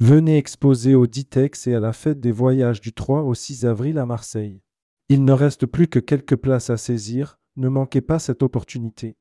Venez 0.00 0.38
exposer 0.38 0.94
au 0.94 1.08
Ditex 1.08 1.66
et 1.66 1.74
à 1.74 1.80
la 1.80 1.92
fête 1.92 2.20
des 2.20 2.30
voyages 2.30 2.80
du 2.80 2.92
3 2.92 3.22
au 3.22 3.34
6 3.34 3.66
avril 3.66 3.98
à 3.98 4.06
Marseille. 4.06 4.62
Il 5.08 5.24
ne 5.24 5.32
reste 5.32 5.66
plus 5.66 5.88
que 5.88 5.98
quelques 5.98 6.36
places 6.36 6.70
à 6.70 6.76
saisir, 6.76 7.40
ne 7.56 7.68
manquez 7.68 8.00
pas 8.00 8.20
cette 8.20 8.44
opportunité. 8.44 9.16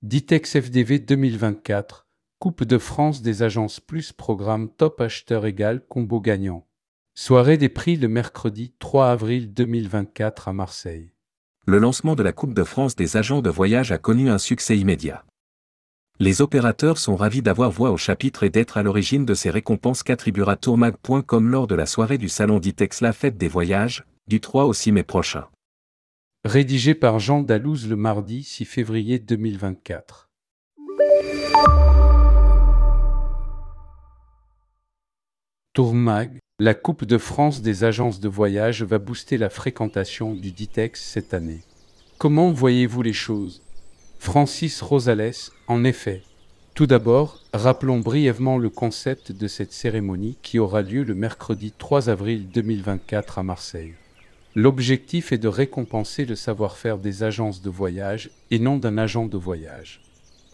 Ditex 0.00 0.58
FDV 0.58 1.00
2024, 1.00 2.06
Coupe 2.38 2.64
de 2.64 2.78
France 2.78 3.20
des 3.20 3.42
agences 3.42 3.80
plus 3.80 4.12
programme 4.12 4.70
top 4.70 4.98
acheteur 5.02 5.44
égal 5.44 5.84
combo 5.86 6.22
gagnant. 6.22 6.66
Soirée 7.14 7.58
des 7.58 7.68
prix 7.68 7.96
le 7.96 8.08
mercredi 8.08 8.74
3 8.78 9.10
avril 9.10 9.52
2024 9.52 10.48
à 10.48 10.52
Marseille. 10.54 11.15
Le 11.68 11.78
lancement 11.78 12.14
de 12.14 12.22
la 12.22 12.32
Coupe 12.32 12.54
de 12.54 12.62
France 12.62 12.94
des 12.94 13.16
agents 13.16 13.42
de 13.42 13.50
voyage 13.50 13.90
a 13.90 13.98
connu 13.98 14.30
un 14.30 14.38
succès 14.38 14.78
immédiat. 14.78 15.24
Les 16.20 16.40
opérateurs 16.40 16.96
sont 16.96 17.16
ravis 17.16 17.42
d'avoir 17.42 17.72
voix 17.72 17.90
au 17.90 17.96
chapitre 17.96 18.44
et 18.44 18.50
d'être 18.50 18.76
à 18.76 18.84
l'origine 18.84 19.24
de 19.24 19.34
ces 19.34 19.50
récompenses 19.50 20.04
qu'attribuera 20.04 20.54
tourmag.com 20.54 21.48
lors 21.50 21.66
de 21.66 21.74
la 21.74 21.86
soirée 21.86 22.18
du 22.18 22.28
salon 22.28 22.60
Ditex 22.60 23.00
La 23.00 23.12
Fête 23.12 23.36
des 23.36 23.48
Voyages, 23.48 24.04
du 24.28 24.40
3 24.40 24.66
au 24.66 24.72
6 24.72 24.92
mai 24.92 25.02
prochain. 25.02 25.48
Rédigé 26.44 26.94
par 26.94 27.18
Jean 27.18 27.42
Dalouse 27.42 27.88
le 27.88 27.96
mardi 27.96 28.44
6 28.44 28.64
février 28.64 29.18
2024. 29.18 30.30
Tourmag, 35.72 36.38
la 36.58 36.72
Coupe 36.72 37.04
de 37.04 37.18
France 37.18 37.60
des 37.60 37.84
agences 37.84 38.18
de 38.18 38.30
voyage 38.30 38.82
va 38.82 38.98
booster 38.98 39.36
la 39.36 39.50
fréquentation 39.50 40.32
du 40.32 40.52
Ditex 40.52 41.02
cette 41.02 41.34
année. 41.34 41.60
Comment 42.16 42.50
voyez-vous 42.50 43.02
les 43.02 43.12
choses? 43.12 43.60
Francis 44.18 44.80
Rosales, 44.80 45.34
en 45.66 45.84
effet. 45.84 46.22
Tout 46.72 46.86
d'abord, 46.86 47.42
rappelons 47.52 47.98
brièvement 47.98 48.56
le 48.56 48.70
concept 48.70 49.32
de 49.32 49.48
cette 49.48 49.74
cérémonie 49.74 50.38
qui 50.40 50.58
aura 50.58 50.80
lieu 50.80 51.02
le 51.02 51.14
mercredi 51.14 51.74
3 51.76 52.08
avril 52.08 52.48
2024 52.48 53.38
à 53.38 53.42
Marseille. 53.42 53.92
L'objectif 54.54 55.32
est 55.32 55.38
de 55.38 55.48
récompenser 55.48 56.24
le 56.24 56.36
savoir-faire 56.36 56.96
des 56.96 57.22
agences 57.22 57.60
de 57.60 57.68
voyage 57.68 58.30
et 58.50 58.58
non 58.58 58.78
d'un 58.78 58.96
agent 58.96 59.26
de 59.26 59.36
voyage. 59.36 60.00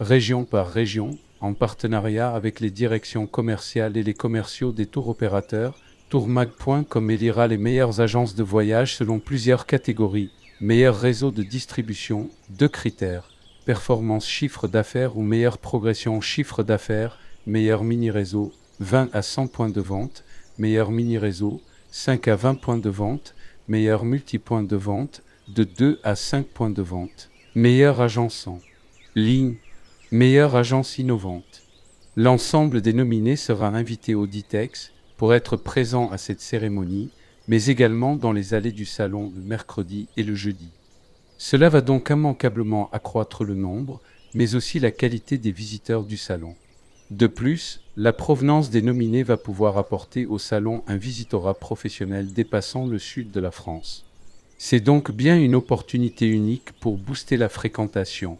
Région 0.01 0.43
par 0.43 0.67
région, 0.67 1.17
en 1.39 1.53
partenariat 1.53 2.35
avec 2.35 2.59
les 2.59 2.71
directions 2.71 3.25
commerciales 3.25 3.95
et 3.95 4.03
les 4.03 4.13
commerciaux 4.13 4.73
des 4.73 4.85
tours 4.85 5.07
opérateurs, 5.07 5.79
Tourmag.com 6.13 7.09
élira 7.09 7.47
les 7.47 7.57
meilleures 7.57 7.99
agences 7.99 8.35
de 8.35 8.43
voyage 8.43 8.95
selon 8.97 9.17
plusieurs 9.17 9.65
catégories. 9.65 10.29
Meilleur 10.61 10.95
réseau 10.95 11.31
de 11.31 11.41
distribution, 11.41 12.29
deux 12.51 12.67
critères. 12.67 13.31
Performance 13.65 14.27
chiffre 14.27 14.67
d'affaires 14.67 15.17
ou 15.17 15.23
meilleure 15.23 15.57
progression 15.57 16.21
chiffre 16.21 16.61
d'affaires, 16.61 17.17
meilleur 17.47 17.83
mini-réseau, 17.83 18.51
20 18.79 19.09
à 19.11 19.23
100 19.23 19.47
points 19.47 19.69
de 19.69 19.81
vente, 19.81 20.23
meilleur 20.59 20.91
mini-réseau, 20.91 21.59
5 21.89 22.27
à 22.27 22.35
20 22.35 22.61
points 22.61 22.77
de 22.77 22.91
vente, 22.91 23.33
meilleur 23.67 24.05
multi-point 24.05 24.61
de 24.61 24.75
vente, 24.75 25.23
de 25.47 25.63
2 25.63 25.99
à 26.03 26.15
5 26.15 26.45
points 26.45 26.69
de 26.69 26.83
vente, 26.83 27.31
meilleur 27.55 28.01
agençant, 28.01 28.59
ligne, 29.15 29.55
meilleure 30.11 30.55
agence 30.55 30.99
innovante. 30.99 31.63
L'ensemble 32.15 32.81
des 32.81 32.93
nominés 32.93 33.35
sera 33.35 33.69
invité 33.69 34.13
au 34.13 34.27
DITEX 34.27 34.93
pour 35.23 35.33
être 35.33 35.55
présent 35.55 36.11
à 36.11 36.17
cette 36.17 36.41
cérémonie, 36.41 37.09
mais 37.47 37.67
également 37.67 38.17
dans 38.17 38.33
les 38.33 38.53
allées 38.53 38.73
du 38.73 38.83
salon 38.83 39.31
le 39.33 39.41
mercredi 39.41 40.09
et 40.17 40.23
le 40.23 40.35
jeudi. 40.35 40.67
Cela 41.37 41.69
va 41.69 41.79
donc 41.79 42.09
immanquablement 42.09 42.89
accroître 42.91 43.45
le 43.45 43.55
nombre, 43.55 44.01
mais 44.33 44.55
aussi 44.55 44.81
la 44.81 44.91
qualité 44.91 45.37
des 45.37 45.53
visiteurs 45.53 46.03
du 46.03 46.17
salon. 46.17 46.55
De 47.09 47.27
plus, 47.27 47.79
la 47.95 48.11
provenance 48.11 48.69
des 48.69 48.81
nominés 48.81 49.23
va 49.23 49.37
pouvoir 49.37 49.77
apporter 49.77 50.25
au 50.25 50.39
salon 50.39 50.83
un 50.87 50.97
visitorat 50.97 51.53
professionnel 51.53 52.33
dépassant 52.33 52.85
le 52.85 52.99
sud 52.99 53.31
de 53.31 53.39
la 53.39 53.51
France. 53.51 54.03
C'est 54.57 54.81
donc 54.81 55.09
bien 55.11 55.39
une 55.39 55.55
opportunité 55.55 56.27
unique 56.27 56.73
pour 56.81 56.97
booster 56.97 57.37
la 57.37 57.47
fréquentation. 57.47 58.39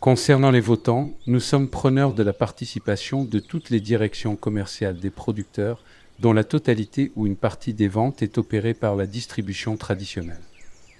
Concernant 0.00 0.50
les 0.50 0.60
votants, 0.60 1.12
nous 1.28 1.38
sommes 1.38 1.68
preneurs 1.68 2.12
de 2.12 2.24
la 2.24 2.32
participation 2.32 3.24
de 3.24 3.38
toutes 3.38 3.70
les 3.70 3.80
directions 3.80 4.34
commerciales 4.34 4.98
des 4.98 5.10
producteurs 5.10 5.80
dont 6.18 6.32
la 6.32 6.44
totalité 6.44 7.12
ou 7.16 7.26
une 7.26 7.36
partie 7.36 7.74
des 7.74 7.88
ventes 7.88 8.22
est 8.22 8.38
opérée 8.38 8.74
par 8.74 8.96
la 8.96 9.06
distribution 9.06 9.76
traditionnelle. 9.76 10.42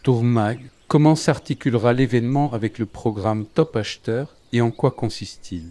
Tourmag, 0.02 0.60
comment 0.88 1.14
s'articulera 1.14 1.92
l'événement 1.92 2.52
avec 2.52 2.78
le 2.78 2.86
programme 2.86 3.46
Top 3.46 3.76
Acheteur 3.76 4.34
et 4.52 4.60
en 4.60 4.70
quoi 4.70 4.90
consiste-t-il? 4.90 5.70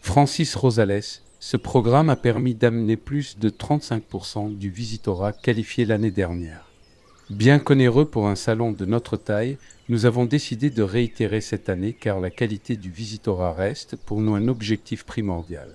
Francis 0.00 0.54
Rosales, 0.54 1.20
ce 1.40 1.56
programme 1.56 2.08
a 2.08 2.16
permis 2.16 2.54
d'amener 2.54 2.96
plus 2.96 3.38
de 3.38 3.50
35% 3.50 4.56
du 4.56 4.70
visitorat 4.70 5.32
qualifié 5.32 5.84
l'année 5.84 6.10
dernière. 6.10 6.70
Bien 7.30 7.58
qu'onéreux 7.58 8.04
pour 8.04 8.28
un 8.28 8.36
salon 8.36 8.72
de 8.72 8.84
notre 8.84 9.16
taille, 9.16 9.58
nous 9.88 10.06
avons 10.06 10.24
décidé 10.24 10.70
de 10.70 10.82
réitérer 10.82 11.40
cette 11.40 11.68
année 11.68 11.92
car 11.92 12.20
la 12.20 12.30
qualité 12.30 12.76
du 12.76 12.90
visitorat 12.90 13.52
reste 13.52 13.96
pour 13.96 14.20
nous 14.20 14.34
un 14.34 14.48
objectif 14.48 15.04
primordial. 15.04 15.68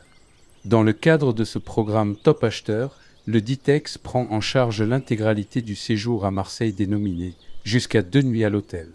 Dans 0.66 0.84
le 0.84 0.92
cadre 0.92 1.31
de 1.31 1.46
ce 1.46 1.58
programme 1.58 2.18
Top 2.18 2.44
Acheteur, 2.44 2.97
le 3.25 3.40
Ditex 3.40 3.97
prend 3.97 4.28
en 4.30 4.42
charge 4.42 4.81
l'intégralité 4.81 5.62
du 5.62 5.74
séjour 5.74 6.25
à 6.25 6.31
Marseille 6.31 6.74
des 6.74 6.86
nominés, 6.86 7.34
jusqu'à 7.64 8.02
deux 8.02 8.22
nuits 8.22 8.44
à 8.44 8.50
l'hôtel. 8.50 8.90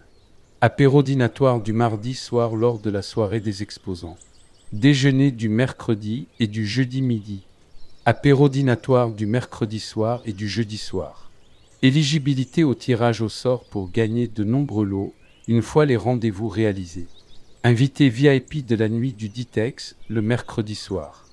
Apéro 0.61 1.01
dînatoire 1.01 1.61
du 1.61 1.73
mardi 1.73 2.13
soir 2.13 2.55
lors 2.55 2.77
de 2.77 2.91
la 2.91 3.01
soirée 3.01 3.39
des 3.39 3.63
exposants. 3.63 4.17
Déjeuner 4.73 5.31
du 5.31 5.49
mercredi 5.49 6.27
et 6.39 6.45
du 6.45 6.67
jeudi 6.67 7.01
midi. 7.01 7.41
Apéro 8.05 8.47
dînatoire 8.47 9.09
du 9.09 9.25
mercredi 9.25 9.79
soir 9.79 10.21
et 10.25 10.33
du 10.33 10.47
jeudi 10.47 10.77
soir. 10.77 11.31
Éligibilité 11.81 12.63
au 12.63 12.75
tirage 12.75 13.21
au 13.21 13.29
sort 13.29 13.63
pour 13.65 13.89
gagner 13.89 14.27
de 14.27 14.43
nombreux 14.43 14.85
lots 14.85 15.13
une 15.47 15.63
fois 15.63 15.87
les 15.87 15.97
rendez-vous 15.97 16.47
réalisés. 16.47 17.07
Invité 17.63 18.09
VIP 18.09 18.63
de 18.63 18.75
la 18.75 18.87
nuit 18.87 19.13
du 19.13 19.29
Ditex 19.29 19.95
le 20.09 20.21
mercredi 20.21 20.75
soir. 20.75 21.24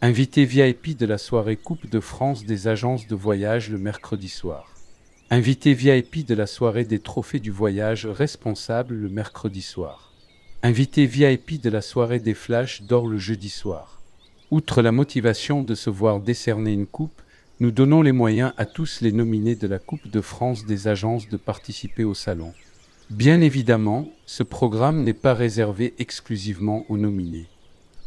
Invité 0.00 0.44
VIP 0.44 0.96
de 0.96 1.06
la 1.06 1.18
soirée 1.18 1.56
Coupe 1.56 1.90
de 1.90 1.98
France 1.98 2.44
des 2.44 2.68
agences 2.68 3.08
de 3.08 3.16
voyage 3.16 3.68
le 3.68 3.78
mercredi 3.78 4.28
soir. 4.28 4.72
Invité 5.28 5.74
VIP 5.74 6.24
de 6.24 6.36
la 6.36 6.46
soirée 6.46 6.84
des 6.84 7.00
trophées 7.00 7.40
du 7.40 7.50
voyage 7.50 8.06
responsable 8.06 8.94
le 8.94 9.08
mercredi 9.08 9.60
soir. 9.60 10.12
Invité 10.62 11.04
VIP 11.04 11.60
de 11.60 11.68
la 11.68 11.82
soirée 11.82 12.20
des 12.20 12.34
flashs 12.34 12.82
d'or 12.82 13.08
le 13.08 13.18
jeudi 13.18 13.48
soir. 13.48 14.00
Outre 14.52 14.82
la 14.82 14.92
motivation 14.92 15.64
de 15.64 15.74
se 15.74 15.90
voir 15.90 16.20
décerner 16.20 16.74
une 16.74 16.86
coupe, 16.86 17.20
nous 17.58 17.72
donnons 17.72 18.02
les 18.02 18.12
moyens 18.12 18.52
à 18.56 18.66
tous 18.66 19.00
les 19.00 19.10
nominés 19.10 19.56
de 19.56 19.66
la 19.66 19.80
Coupe 19.80 20.08
de 20.08 20.20
France 20.20 20.64
des 20.64 20.86
agences 20.86 21.28
de 21.28 21.36
participer 21.36 22.04
au 22.04 22.14
salon. 22.14 22.52
Bien 23.10 23.40
évidemment, 23.40 24.08
ce 24.26 24.44
programme 24.44 25.02
n'est 25.02 25.12
pas 25.12 25.34
réservé 25.34 25.94
exclusivement 25.98 26.86
aux 26.88 26.98
nominés. 26.98 27.48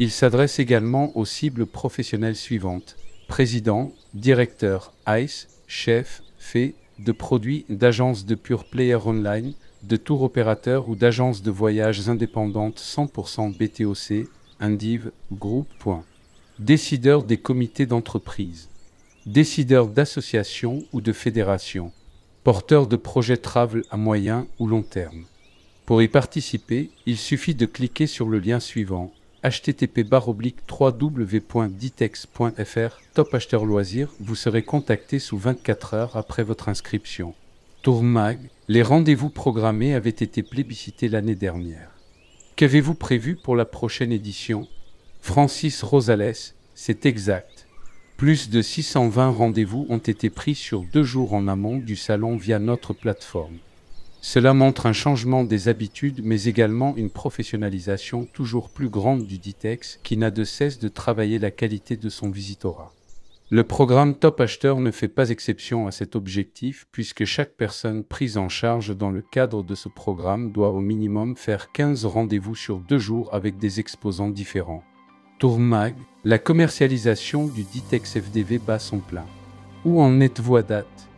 Il 0.01 0.09
s'adresse 0.09 0.57
également 0.57 1.15
aux 1.15 1.25
cibles 1.25 1.67
professionnelles 1.67 2.35
suivantes 2.35 2.95
président, 3.27 3.91
directeur, 4.15 4.93
ICE, 5.07 5.47
chef, 5.67 6.23
fait 6.39 6.73
de 6.97 7.11
produits 7.11 7.65
d'agences 7.69 8.25
de 8.25 8.33
pure 8.33 8.65
player 8.65 8.95
online, 8.95 9.53
de 9.83 9.97
tour 9.97 10.23
opérateurs 10.23 10.89
ou 10.89 10.95
d'agences 10.95 11.43
de 11.43 11.51
voyages 11.51 12.09
indépendantes 12.09 12.79
100% 12.79 13.55
BTOC, 13.55 14.27
Indiv, 14.59 15.11
Groupe. 15.31 15.87
Décideurs 16.57 17.21
des 17.21 17.37
comités 17.37 17.85
d'entreprise, 17.85 18.69
décideurs 19.27 19.85
d'associations 19.87 20.83
ou 20.93 21.01
de 21.01 21.13
fédérations, 21.13 21.91
porteurs 22.43 22.87
de 22.87 22.95
projets 22.95 23.37
travel 23.37 23.83
à 23.91 23.97
moyen 23.97 24.47
ou 24.57 24.65
long 24.65 24.81
terme. 24.81 25.25
Pour 25.85 26.01
y 26.01 26.07
participer, 26.07 26.89
il 27.05 27.17
suffit 27.17 27.53
de 27.53 27.67
cliquer 27.67 28.07
sur 28.07 28.27
le 28.27 28.39
lien 28.39 28.59
suivant 28.59 29.13
http 29.43 30.05
www.ditex.fr 30.79 31.51
Top 33.15 33.33
Acheteur 33.33 33.65
Loisirs, 33.65 34.13
vous 34.19 34.35
serez 34.35 34.61
contacté 34.61 35.17
sous 35.17 35.37
24 35.37 35.93
heures 35.95 36.15
après 36.15 36.43
votre 36.43 36.69
inscription. 36.69 37.33
Tourmag, 37.81 38.37
les 38.67 38.83
rendez-vous 38.83 39.29
programmés 39.29 39.95
avaient 39.95 40.09
été 40.11 40.43
plébiscités 40.43 41.09
l'année 41.09 41.33
dernière. 41.33 41.89
Qu'avez-vous 42.55 42.93
prévu 42.93 43.35
pour 43.35 43.55
la 43.55 43.65
prochaine 43.65 44.11
édition? 44.11 44.67
Francis 45.21 45.81
Rosales, 45.81 46.53
c'est 46.75 47.07
exact. 47.07 47.67
Plus 48.17 48.51
de 48.51 48.61
620 48.61 49.31
rendez-vous 49.31 49.87
ont 49.89 49.97
été 49.97 50.29
pris 50.29 50.53
sur 50.53 50.83
deux 50.93 51.03
jours 51.03 51.33
en 51.33 51.47
amont 51.47 51.77
du 51.77 51.95
salon 51.95 52.37
via 52.37 52.59
notre 52.59 52.93
plateforme. 52.93 53.57
Cela 54.23 54.53
montre 54.53 54.85
un 54.85 54.93
changement 54.93 55.43
des 55.43 55.67
habitudes, 55.67 56.21
mais 56.23 56.43
également 56.43 56.95
une 56.95 57.09
professionnalisation 57.09 58.25
toujours 58.25 58.69
plus 58.69 58.87
grande 58.87 59.25
du 59.25 59.39
Ditex 59.39 59.99
qui 60.03 60.15
n'a 60.15 60.29
de 60.29 60.43
cesse 60.43 60.77
de 60.77 60.89
travailler 60.89 61.39
la 61.39 61.49
qualité 61.49 61.97
de 61.97 62.07
son 62.07 62.29
visitorat. 62.29 62.93
Le 63.49 63.63
programme 63.63 64.13
Top 64.13 64.39
Acheteur 64.39 64.79
ne 64.79 64.91
fait 64.91 65.07
pas 65.07 65.29
exception 65.31 65.87
à 65.87 65.91
cet 65.91 66.15
objectif 66.15 66.85
puisque 66.91 67.25
chaque 67.25 67.55
personne 67.57 68.03
prise 68.03 68.37
en 68.37 68.47
charge 68.47 68.95
dans 68.95 69.09
le 69.09 69.23
cadre 69.23 69.63
de 69.63 69.73
ce 69.73 69.89
programme 69.89 70.51
doit 70.51 70.69
au 70.69 70.79
minimum 70.81 71.35
faire 71.35 71.71
15 71.71 72.05
rendez-vous 72.05 72.55
sur 72.55 72.77
deux 72.77 72.99
jours 72.99 73.33
avec 73.33 73.57
des 73.57 73.79
exposants 73.79 74.29
différents. 74.29 74.83
Tourmag, 75.39 75.95
la 76.23 76.37
commercialisation 76.37 77.47
du 77.47 77.63
Ditex 77.63 78.19
FDV 78.19 78.59
bat 78.59 78.77
son 78.77 78.99
plein. 78.99 79.25
Où 79.83 79.99
en 79.99 80.21
êtes-vous 80.21 80.57
à 80.57 80.61
date? 80.61 81.09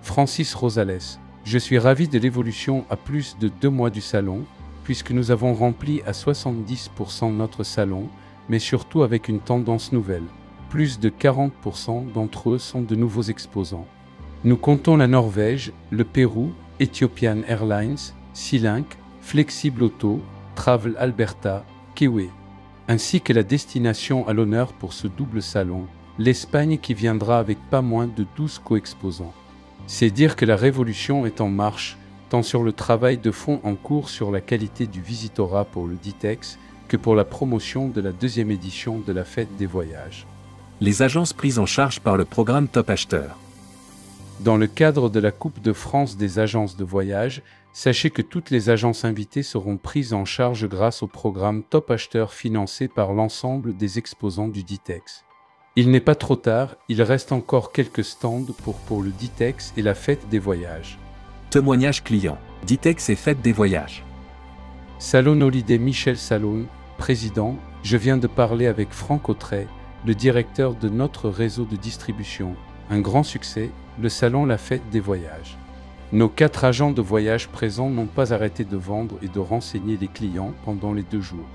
Francis 0.00 0.54
Rosales, 0.54 1.18
je 1.44 1.58
suis 1.58 1.78
ravi 1.78 2.08
de 2.08 2.18
l'évolution 2.18 2.84
à 2.90 2.96
plus 2.96 3.36
de 3.38 3.48
deux 3.48 3.70
mois 3.70 3.90
du 3.90 4.00
salon, 4.00 4.42
puisque 4.84 5.10
nous 5.10 5.30
avons 5.30 5.54
rempli 5.54 6.02
à 6.06 6.12
70% 6.12 7.34
notre 7.34 7.64
salon, 7.64 8.08
mais 8.48 8.58
surtout 8.58 9.02
avec 9.02 9.28
une 9.28 9.40
tendance 9.40 9.92
nouvelle 9.92 10.24
plus 10.72 10.98
de 10.98 11.10
40% 11.10 12.14
d'entre 12.14 12.52
eux 12.52 12.58
sont 12.58 12.80
de 12.80 12.94
nouveaux 12.94 13.24
exposants. 13.24 13.86
Nous 14.42 14.56
comptons 14.56 14.96
la 14.96 15.06
Norvège, 15.06 15.70
le 15.90 16.02
Pérou, 16.02 16.50
Ethiopian 16.80 17.42
Airlines, 17.46 17.98
Sealink, 18.32 18.86
Flexible 19.20 19.82
Auto, 19.82 20.22
Travel 20.54 20.96
Alberta, 20.98 21.66
Kiwi, 21.94 22.30
ainsi 22.88 23.20
que 23.20 23.34
la 23.34 23.42
destination 23.42 24.26
à 24.26 24.32
l'honneur 24.32 24.72
pour 24.72 24.94
ce 24.94 25.08
double 25.08 25.42
salon, 25.42 25.84
l'Espagne 26.18 26.78
qui 26.78 26.94
viendra 26.94 27.38
avec 27.38 27.58
pas 27.68 27.82
moins 27.82 28.06
de 28.06 28.24
12 28.34 28.58
co-exposants. 28.60 29.34
C'est 29.86 30.10
dire 30.10 30.36
que 30.36 30.44
la 30.44 30.56
révolution 30.56 31.26
est 31.26 31.40
en 31.40 31.48
marche, 31.48 31.98
tant 32.30 32.42
sur 32.42 32.62
le 32.62 32.72
travail 32.72 33.18
de 33.18 33.30
fond 33.30 33.60
en 33.62 33.74
cours 33.74 34.08
sur 34.08 34.30
la 34.30 34.40
qualité 34.40 34.86
du 34.86 35.00
visitorat 35.00 35.64
pour 35.64 35.86
le 35.86 35.96
Ditex 35.96 36.58
que 36.88 36.96
pour 36.96 37.14
la 37.14 37.24
promotion 37.24 37.88
de 37.88 38.00
la 38.00 38.12
deuxième 38.12 38.50
édition 38.50 38.98
de 38.98 39.12
la 39.12 39.24
fête 39.24 39.56
des 39.56 39.66
voyages 39.66 40.26
les 40.82 41.00
agences 41.00 41.32
prises 41.32 41.60
en 41.60 41.66
charge 41.66 42.00
par 42.00 42.16
le 42.16 42.24
programme 42.24 42.66
Top 42.66 42.90
Acheteur. 42.90 43.38
Dans 44.40 44.56
le 44.56 44.66
cadre 44.66 45.10
de 45.10 45.20
la 45.20 45.30
Coupe 45.30 45.62
de 45.62 45.72
France 45.72 46.16
des 46.16 46.40
agences 46.40 46.76
de 46.76 46.82
voyage, 46.82 47.42
sachez 47.72 48.10
que 48.10 48.20
toutes 48.20 48.50
les 48.50 48.68
agences 48.68 49.04
invitées 49.04 49.44
seront 49.44 49.76
prises 49.76 50.12
en 50.12 50.24
charge 50.24 50.68
grâce 50.68 51.04
au 51.04 51.06
programme 51.06 51.62
Top 51.62 51.92
Acheteur 51.92 52.34
financé 52.34 52.88
par 52.88 53.12
l'ensemble 53.12 53.76
des 53.76 53.98
exposants 53.98 54.48
du 54.48 54.64
Ditex. 54.64 55.24
Il 55.74 55.90
n'est 55.90 56.00
pas 56.00 56.14
trop 56.14 56.36
tard, 56.36 56.76
il 56.90 57.00
reste 57.00 57.32
encore 57.32 57.72
quelques 57.72 58.04
stands 58.04 58.44
pour, 58.62 58.74
pour 58.80 59.02
le 59.02 59.08
Ditex 59.08 59.72
et 59.78 59.82
la 59.82 59.94
fête 59.94 60.28
des 60.28 60.38
voyages. 60.38 60.98
Témoignage 61.48 62.04
client. 62.04 62.36
Ditex 62.66 63.08
et 63.08 63.16
fête 63.16 63.40
des 63.40 63.52
voyages. 63.52 64.04
Salon 64.98 65.40
Holiday 65.40 65.78
Michel 65.78 66.18
Salon, 66.18 66.66
président, 66.98 67.56
je 67.82 67.96
viens 67.96 68.18
de 68.18 68.26
parler 68.26 68.66
avec 68.66 68.92
Franck 68.92 69.30
Autret, 69.30 69.66
le 70.06 70.14
directeur 70.14 70.74
de 70.74 70.90
notre 70.90 71.30
réseau 71.30 71.64
de 71.64 71.76
distribution. 71.76 72.54
Un 72.90 73.00
grand 73.00 73.22
succès, 73.22 73.70
le 73.98 74.10
salon 74.10 74.44
La 74.44 74.58
Fête 74.58 74.90
des 74.90 75.00
Voyages. 75.00 75.56
Nos 76.12 76.28
quatre 76.28 76.64
agents 76.66 76.90
de 76.90 77.00
voyage 77.00 77.48
présents 77.48 77.88
n'ont 77.88 78.04
pas 78.04 78.34
arrêté 78.34 78.64
de 78.64 78.76
vendre 78.76 79.16
et 79.22 79.28
de 79.28 79.38
renseigner 79.38 79.96
les 79.96 80.08
clients 80.08 80.52
pendant 80.66 80.92
les 80.92 81.02
deux 81.02 81.22
jours. 81.22 81.48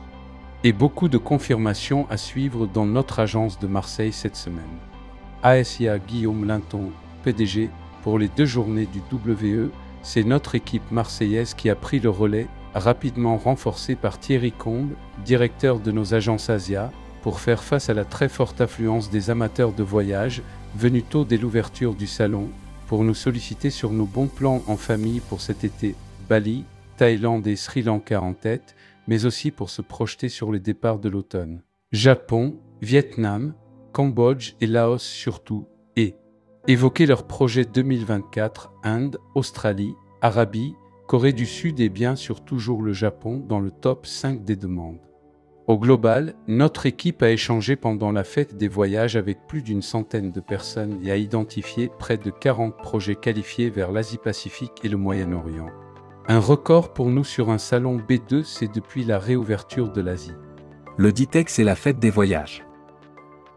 Et 0.63 0.73
beaucoup 0.73 1.07
de 1.07 1.19
confirmations 1.19 2.07
à 2.09 2.17
suivre 2.17 2.65
dans 2.65 2.87
notre 2.87 3.19
agence 3.19 3.59
de 3.59 3.67
Marseille 3.67 4.11
cette 4.11 4.35
semaine. 4.35 4.63
ASIA 5.43 5.99
Guillaume 5.99 6.45
Linton, 6.45 6.91
PDG, 7.23 7.69
pour 8.01 8.17
les 8.17 8.27
deux 8.27 8.45
journées 8.45 8.87
du 8.87 8.99
WE, 8.99 9.69
c'est 10.01 10.23
notre 10.23 10.55
équipe 10.55 10.89
marseillaise 10.91 11.53
qui 11.53 11.69
a 11.69 11.75
pris 11.75 11.99
le 11.99 12.09
relais, 12.09 12.47
rapidement 12.73 13.37
renforcée 13.37 13.95
par 13.95 14.19
Thierry 14.19 14.51
Combe, 14.51 14.93
directeur 15.23 15.79
de 15.79 15.91
nos 15.91 16.15
agences 16.15 16.49
Asia, 16.49 16.91
pour 17.21 17.39
faire 17.39 17.63
face 17.63 17.89
à 17.89 17.93
la 17.93 18.05
très 18.05 18.29
forte 18.29 18.59
affluence 18.59 19.11
des 19.11 19.29
amateurs 19.29 19.73
de 19.73 19.83
voyage 19.83 20.41
venus 20.75 21.03
tôt 21.07 21.23
dès 21.23 21.37
l'ouverture 21.37 21.93
du 21.93 22.07
salon 22.07 22.49
pour 22.87 23.03
nous 23.03 23.13
solliciter 23.13 23.69
sur 23.69 23.91
nos 23.91 24.05
bons 24.05 24.27
plans 24.27 24.63
en 24.67 24.77
famille 24.77 25.19
pour 25.19 25.41
cet 25.41 25.63
été 25.63 25.93
Bali, 26.29 26.63
Thaïlande 26.97 27.45
et 27.45 27.55
Sri 27.55 27.83
Lanka 27.83 28.21
en 28.21 28.33
tête, 28.33 28.75
mais 29.07 29.25
aussi 29.25 29.51
pour 29.51 29.69
se 29.69 29.81
projeter 29.81 30.29
sur 30.29 30.51
les 30.51 30.59
départs 30.59 30.99
de 30.99 31.09
l'automne. 31.09 31.61
Japon, 31.91 32.59
Vietnam, 32.81 33.53
Cambodge 33.93 34.53
et 34.61 34.67
Laos 34.67 35.01
surtout, 35.01 35.67
et 35.95 36.15
évoquer 36.67 37.05
leurs 37.05 37.25
projets 37.25 37.65
2024, 37.65 38.73
Inde, 38.83 39.17
Australie, 39.35 39.95
Arabie, 40.21 40.75
Corée 41.07 41.31
du 41.31 41.45
Sud 41.45 41.79
et 41.79 41.87
bien 41.87 42.17
sûr 42.17 42.43
toujours 42.43 42.81
le 42.81 42.91
Japon 42.91 43.43
dans 43.47 43.61
le 43.61 43.71
top 43.71 44.05
5 44.05 44.43
des 44.43 44.57
demandes. 44.57 44.99
Au 45.67 45.77
global, 45.77 46.35
notre 46.47 46.85
équipe 46.85 47.23
a 47.23 47.31
échangé 47.31 47.75
pendant 47.75 48.11
la 48.11 48.23
fête 48.23 48.55
des 48.57 48.67
voyages 48.67 49.15
avec 49.15 49.47
plus 49.47 49.61
d'une 49.61 49.81
centaine 49.81 50.31
de 50.31 50.39
personnes 50.39 50.99
et 51.03 51.11
a 51.11 51.17
identifié 51.17 51.89
près 51.99 52.17
de 52.17 52.29
40 52.29 52.77
projets 52.77 53.15
qualifiés 53.15 53.69
vers 53.69 53.91
l'Asie-Pacifique 53.91 54.83
et 54.83 54.89
le 54.89 54.97
Moyen-Orient. 54.97 55.69
Un 56.29 56.39
record 56.39 56.91
pour 56.91 57.09
nous 57.09 57.23
sur 57.23 57.51
un 57.51 57.57
salon 57.57 57.95
B2, 57.95 58.43
c'est 58.43 58.69
depuis 58.69 59.05
la 59.05 59.17
réouverture 59.17 59.89
de 59.89 60.01
l'Asie. 60.01 60.35
Le 60.97 61.13
Ditex 61.13 61.57
et 61.57 61.63
la 61.63 61.75
fête 61.75 61.99
des 61.99 62.09
voyages. 62.09 62.65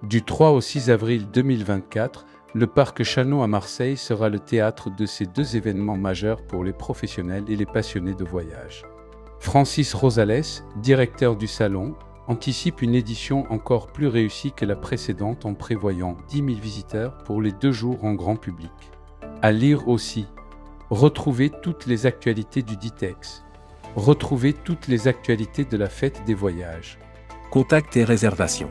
Du 0.05 0.23
3 0.23 0.53
au 0.53 0.61
6 0.61 0.89
avril 0.89 1.27
2024, 1.33 2.27
le 2.55 2.69
parc 2.69 3.03
Chano 3.03 3.43
à 3.43 3.49
Marseille 3.49 3.97
sera 3.97 4.29
le 4.29 4.39
théâtre 4.39 4.89
de 4.89 5.05
ces 5.05 5.27
deux 5.27 5.57
événements 5.57 5.97
majeurs 5.97 6.47
pour 6.47 6.63
les 6.63 6.73
professionnels 6.73 7.43
et 7.49 7.57
les 7.57 7.67
passionnés 7.67 8.15
de 8.15 8.25
voyage. 8.25 8.85
Francis 9.41 9.93
Rosales, 9.93 10.63
directeur 10.77 11.35
du 11.35 11.49
salon, 11.49 11.97
anticipe 12.29 12.83
une 12.83 12.95
édition 12.95 13.51
encore 13.51 13.89
plus 13.89 14.07
réussie 14.07 14.53
que 14.53 14.65
la 14.65 14.77
précédente 14.77 15.45
en 15.45 15.55
prévoyant 15.55 16.17
10 16.29 16.37
000 16.37 16.47
visiteurs 16.61 17.19
pour 17.25 17.43
les 17.43 17.51
deux 17.51 17.73
jours 17.73 18.05
en 18.05 18.15
grand 18.15 18.37
public. 18.37 18.71
À 19.43 19.51
lire 19.51 19.89
aussi, 19.89 20.29
retrouvez 20.91 21.51
toutes 21.51 21.87
les 21.87 22.07
actualités 22.07 22.63
du 22.63 22.77
Ditex. 22.77 23.45
Retrouvez 23.95 24.53
toutes 24.53 24.89
les 24.89 25.09
actualités 25.09 25.65
de 25.65 25.77
la 25.77 25.89
fête 25.89 26.25
des 26.27 26.35
voyages. 26.35 26.99
Contact 27.51 27.97
et 27.97 28.05
réservation. 28.05 28.69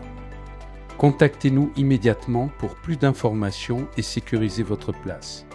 Contactez-nous 0.97 1.71
immédiatement 1.77 2.49
pour 2.59 2.75
plus 2.75 2.97
d'informations 2.97 3.87
et 3.97 4.01
sécurisez 4.01 4.63
votre 4.63 4.91
place. 4.91 5.45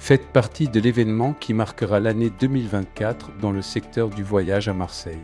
Faites 0.00 0.26
partie 0.32 0.68
de 0.68 0.80
l'événement 0.80 1.34
qui 1.34 1.54
marquera 1.54 2.00
l'année 2.00 2.30
2024 2.30 3.38
dans 3.40 3.52
le 3.52 3.62
secteur 3.62 4.10
du 4.10 4.22
voyage 4.22 4.68
à 4.68 4.74
Marseille. 4.74 5.22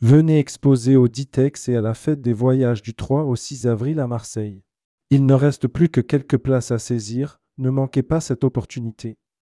Venez 0.00 0.38
exposer 0.38 0.94
au 0.94 1.08
Ditex 1.08 1.68
et 1.68 1.74
à 1.74 1.80
la 1.80 1.92
fête 1.92 2.20
des 2.20 2.32
voyages 2.32 2.82
du 2.82 2.94
3 2.94 3.24
au 3.24 3.34
6 3.34 3.66
avril 3.66 3.98
à 3.98 4.06
Marseille. 4.06 4.62
Il 5.10 5.26
ne 5.26 5.34
reste 5.34 5.66
plus 5.66 5.88
que 5.88 6.00
quelques 6.00 6.36
places 6.36 6.70
à 6.70 6.78
saisir, 6.78 7.40
ne 7.58 7.68
manquez 7.68 8.04
pas 8.04 8.20
cette 8.20 8.44
opportunité. 8.44 9.18